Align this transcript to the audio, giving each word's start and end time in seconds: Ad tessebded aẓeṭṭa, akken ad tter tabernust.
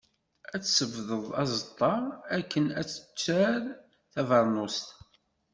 Ad 0.53 0.61
tessebded 0.63 1.25
aẓeṭṭa, 1.43 1.93
akken 2.37 2.65
ad 2.79 2.87
tter 2.89 3.61
tabernust. 4.13 4.87